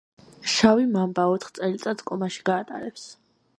შავი 0.53 0.87
მამბა 0.93 1.27
ოთხ 1.35 1.53
წელიწადს 1.59 2.09
კომაში 2.11 2.45
გაატარებს. 2.51 3.07